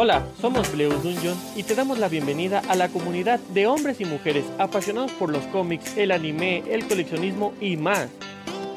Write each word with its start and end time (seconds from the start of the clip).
Hola, 0.00 0.24
somos 0.40 0.70
Bleus 0.72 1.02
Dungeon 1.02 1.36
y 1.56 1.64
te 1.64 1.74
damos 1.74 1.98
la 1.98 2.08
bienvenida 2.08 2.62
a 2.68 2.76
la 2.76 2.88
comunidad 2.88 3.40
de 3.52 3.66
hombres 3.66 4.00
y 4.00 4.04
mujeres 4.04 4.44
apasionados 4.56 5.10
por 5.10 5.28
los 5.28 5.44
cómics, 5.46 5.96
el 5.96 6.12
anime, 6.12 6.62
el 6.72 6.86
coleccionismo 6.86 7.52
y 7.60 7.76
más. 7.76 8.08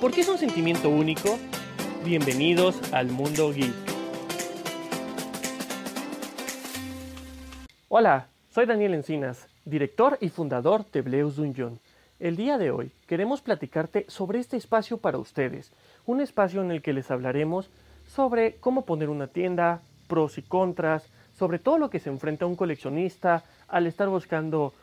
¿Por 0.01 0.12
qué 0.12 0.21
es 0.21 0.29
un 0.29 0.39
sentimiento 0.39 0.89
único? 0.89 1.37
Bienvenidos 2.03 2.92
al 2.92 3.10
mundo 3.10 3.53
geek. 3.53 3.71
Hola, 7.88 8.26
soy 8.49 8.65
Daniel 8.65 8.96
Encinas, 8.96 9.47
director 9.63 10.17
y 10.22 10.29
fundador 10.29 10.90
de 10.92 11.03
Bleus 11.03 11.35
Dungeon. 11.35 11.78
El 12.19 12.35
día 12.35 12.58
de 12.58 12.72
hoy 12.72 12.90
queremos 13.06 13.42
platicarte 13.42 14.06
sobre 14.08 14.40
este 14.40 14.58
espacio 14.58 14.97
para 14.97 15.19
ustedes, 15.19 15.72
un 16.08 16.20
espacio 16.20 16.63
en 16.63 16.72
el 16.72 16.81
que 16.81 16.94
les 16.94 17.12
hablaremos 17.12 17.70
sobre 18.08 18.55
cómo 18.55 18.85
poner 18.85 19.09
una 19.09 19.27
tienda, 19.27 19.84
pros 20.12 20.38
y 20.38 20.41
contras, 20.41 21.08
sobre 21.41 21.58
todo 21.58 21.80
lo 21.80 21.90
que 21.90 21.98
se 21.98 22.12
enfrenta 22.12 22.45
un 22.45 22.55
coleccionista 22.55 23.44
al 23.68 23.88
estar 23.88 24.08
buscando 24.08 24.76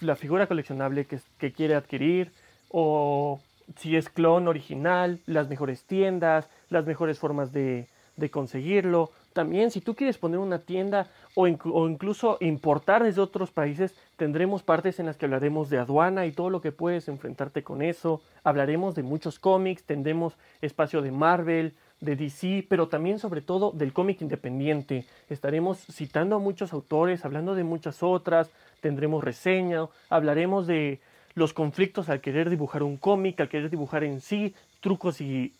la 0.00 0.14
figura 0.14 0.46
coleccionable 0.46 1.06
que, 1.06 1.50
quiere 1.50 1.74
adquirir, 1.74 2.30
o 2.70 3.40
si 3.76 3.96
es 3.96 4.08
clon 4.08 4.46
original, 4.46 5.18
las 5.26 5.48
mejores 5.48 5.82
tiendas, 5.82 6.48
las 6.70 6.86
mejores 6.86 7.18
formas 7.18 7.52
de, 7.52 7.88
conseguirlo. 8.30 9.10
También 9.32 9.72
si 9.72 9.80
tú 9.80 9.96
quieres 9.96 10.18
poner 10.18 10.38
una 10.38 10.60
tienda 10.60 11.08
o, 11.34 11.48
o, 11.48 11.88
incluso 11.88 12.38
importar 12.40 13.02
desde 13.02 13.20
otros 13.20 13.50
países, 13.50 13.92
tendremos 14.16 14.62
partes 14.62 15.00
en 15.00 15.06
las 15.06 15.16
que 15.16 15.24
hablaremos 15.24 15.68
de 15.68 15.78
aduana 15.78 16.26
y 16.26 16.32
todo 16.32 16.48
lo 16.48 16.60
que 16.60 16.70
puedes 16.70 17.08
enfrentarte 17.08 17.64
con 17.64 17.82
eso. 17.82 18.22
Hablaremos 18.44 18.94
de 18.94 19.02
muchos 19.02 19.40
cómics, 19.40 19.82
tendremos 19.82 20.34
espacio 20.62 21.02
de 21.02 21.10
Marvel, 21.10 21.74
de 22.00 22.16
DC, 22.16 22.66
pero 22.68 22.88
también 22.88 23.18
sobre 23.18 23.40
todo 23.40 23.72
del 23.72 23.92
cómic 23.92 24.20
independiente. 24.20 25.04
Estaremos 25.28 25.78
citando 25.90 26.36
a 26.36 26.38
muchos 26.38 26.72
autores, 26.72 27.24
hablando 27.24 27.54
de 27.54 27.64
muchas 27.64 28.02
otras, 28.02 28.50
tendremos 28.80 29.24
reseña, 29.24 29.86
hablaremos 30.10 30.66
de 30.66 31.00
los 31.34 31.52
conflictos 31.52 32.08
al 32.08 32.20
querer 32.20 32.50
dibujar 32.50 32.82
un 32.82 32.96
cómic, 32.96 33.40
al 33.40 33.48
querer 33.48 33.70
dibujar 33.70 34.04
en 34.04 34.20
sí, 34.20 34.54
trucos 34.80 35.20
y, 35.20 35.52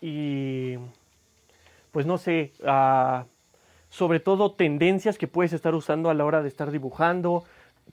y 0.00 0.76
pues 1.90 2.06
no 2.06 2.18
sé, 2.18 2.52
ah, 2.66 3.24
sobre 3.88 4.20
todo 4.20 4.52
tendencias 4.52 5.18
que 5.18 5.28
puedes 5.28 5.52
estar 5.52 5.74
usando 5.74 6.10
a 6.10 6.14
la 6.14 6.24
hora 6.24 6.42
de 6.42 6.48
estar 6.48 6.70
dibujando, 6.70 7.44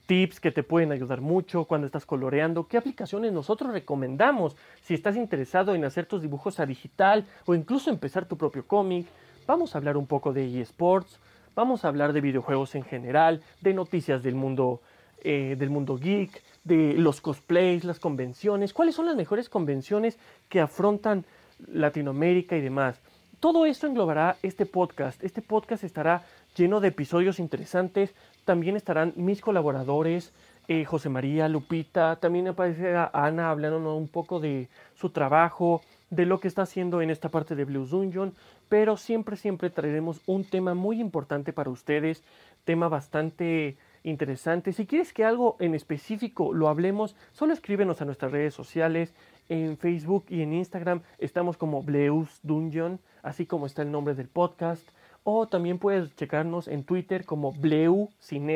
tips 0.06 0.40
que 0.40 0.50
te 0.50 0.62
pueden 0.62 0.92
ayudar 0.92 1.20
mucho 1.20 1.64
cuando 1.64 1.86
estás 1.86 2.04
coloreando, 2.04 2.66
qué 2.66 2.76
aplicaciones 2.76 3.32
nosotros 3.32 3.72
recomendamos 3.72 4.56
si 4.82 4.94
estás 4.94 5.16
interesado 5.16 5.74
en 5.74 5.84
hacer 5.84 6.06
tus 6.06 6.22
dibujos 6.22 6.58
a 6.58 6.66
digital 6.66 7.26
o 7.46 7.54
incluso 7.54 7.90
empezar 7.90 8.26
tu 8.26 8.36
propio 8.36 8.66
cómic. 8.66 9.06
Vamos 9.46 9.74
a 9.74 9.78
hablar 9.78 9.96
un 9.96 10.06
poco 10.06 10.32
de 10.32 10.60
eSports, 10.60 11.20
vamos 11.54 11.84
a 11.84 11.88
hablar 11.88 12.12
de 12.12 12.20
videojuegos 12.20 12.74
en 12.74 12.82
general, 12.82 13.42
de 13.60 13.74
noticias 13.74 14.22
del 14.22 14.34
mundo, 14.34 14.80
eh, 15.22 15.56
del 15.58 15.70
mundo 15.70 15.96
geek, 15.96 16.42
de 16.64 16.94
los 16.94 17.20
cosplays, 17.20 17.84
las 17.84 18.00
convenciones, 18.00 18.72
cuáles 18.72 18.94
son 18.94 19.06
las 19.06 19.16
mejores 19.16 19.48
convenciones 19.48 20.18
que 20.48 20.60
afrontan 20.60 21.24
Latinoamérica 21.68 22.56
y 22.56 22.60
demás. 22.60 23.00
Todo 23.40 23.64
esto 23.64 23.86
englobará 23.86 24.36
este 24.42 24.66
podcast. 24.66 25.24
Este 25.24 25.40
podcast 25.40 25.82
estará 25.82 26.26
lleno 26.54 26.78
de 26.80 26.88
episodios 26.88 27.38
interesantes. 27.38 28.14
También 28.44 28.76
estarán 28.76 29.14
mis 29.16 29.40
colaboradores, 29.40 30.34
eh, 30.68 30.84
José 30.84 31.08
María, 31.08 31.48
Lupita, 31.48 32.16
también 32.16 32.48
aparecerá 32.48 33.10
Ana 33.14 33.50
hablándonos 33.50 33.96
un 33.96 34.08
poco 34.08 34.40
de 34.40 34.68
su 34.94 35.08
trabajo, 35.08 35.80
de 36.10 36.26
lo 36.26 36.38
que 36.38 36.48
está 36.48 36.62
haciendo 36.62 37.00
en 37.00 37.08
esta 37.08 37.30
parte 37.30 37.54
de 37.54 37.64
Blues 37.64 37.90
Dungeon, 37.90 38.34
pero 38.68 38.98
siempre, 38.98 39.38
siempre 39.38 39.70
traeremos 39.70 40.20
un 40.26 40.44
tema 40.44 40.74
muy 40.74 41.00
importante 41.00 41.54
para 41.54 41.70
ustedes, 41.70 42.22
tema 42.66 42.88
bastante 42.88 43.78
interesante. 44.02 44.72
Si 44.72 44.86
quieres 44.86 45.12
que 45.12 45.24
algo 45.24 45.56
en 45.60 45.74
específico 45.74 46.52
lo 46.52 46.68
hablemos, 46.68 47.14
solo 47.32 47.52
escríbenos 47.52 48.00
a 48.00 48.04
nuestras 48.04 48.32
redes 48.32 48.54
sociales. 48.54 49.14
En 49.48 49.76
Facebook 49.76 50.26
y 50.28 50.42
en 50.42 50.52
Instagram 50.52 51.02
estamos 51.18 51.56
como 51.56 51.82
Bleus 51.82 52.38
Dungeon, 52.44 53.00
así 53.22 53.46
como 53.46 53.66
está 53.66 53.82
el 53.82 53.90
nombre 53.90 54.14
del 54.14 54.28
podcast. 54.28 54.88
O 55.24 55.48
también 55.48 55.78
puedes 55.78 56.14
checarnos 56.16 56.68
en 56.68 56.84
Twitter 56.84 57.24
como 57.24 57.52
Bleu 57.52 58.10
sin 58.20 58.48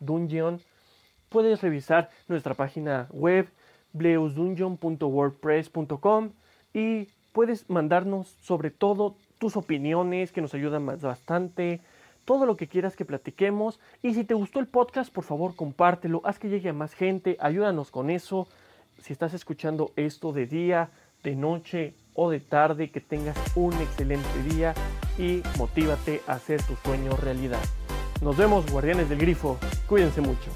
Dungeon. 0.00 0.60
Puedes 1.28 1.62
revisar 1.62 2.10
nuestra 2.28 2.54
página 2.54 3.08
web 3.10 3.48
bleusdungeon.wordpress.com 3.94 6.30
y 6.72 7.08
puedes 7.32 7.68
mandarnos 7.70 8.36
sobre 8.42 8.70
todo 8.70 9.16
tus 9.38 9.56
opiniones 9.56 10.30
que 10.30 10.40
nos 10.40 10.54
ayudan 10.54 10.86
bastante, 10.86 11.80
todo 12.24 12.46
lo 12.46 12.56
que 12.56 12.68
quieras 12.68 12.96
que 12.96 13.04
platiquemos 13.04 13.80
y 14.02 14.14
si 14.14 14.24
te 14.24 14.34
gustó 14.34 14.60
el 14.60 14.66
podcast 14.66 15.12
por 15.12 15.24
favor 15.24 15.54
compártelo, 15.54 16.20
haz 16.24 16.38
que 16.38 16.48
llegue 16.48 16.70
a 16.70 16.72
más 16.72 16.94
gente, 16.94 17.36
ayúdanos 17.40 17.90
con 17.90 18.10
eso. 18.10 18.48
Si 19.00 19.12
estás 19.12 19.34
escuchando 19.34 19.92
esto 19.96 20.32
de 20.32 20.46
día, 20.46 20.90
de 21.22 21.36
noche 21.36 21.94
o 22.14 22.30
de 22.30 22.40
tarde, 22.40 22.90
que 22.90 23.00
tengas 23.00 23.36
un 23.56 23.74
excelente 23.74 24.42
día 24.54 24.74
y 25.18 25.42
motívate 25.58 26.22
a 26.26 26.32
hacer 26.32 26.62
tu 26.62 26.74
sueño 26.76 27.16
realidad. 27.16 27.62
Nos 28.22 28.36
vemos, 28.36 28.70
guardianes 28.70 29.08
del 29.08 29.18
grifo. 29.18 29.58
Cuídense 29.86 30.20
mucho. 30.20 30.50